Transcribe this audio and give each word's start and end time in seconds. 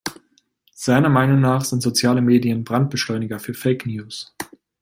Seiner 0.73 1.09
Meinung 1.09 1.41
nach 1.41 1.63
sind 1.63 1.83
soziale 1.83 2.23
Medien 2.23 2.63
Brandbeschleuniger 2.63 3.37
für 3.37 3.53
Fake-News. 3.53 4.35